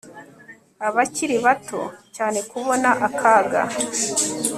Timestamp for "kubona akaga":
2.49-3.61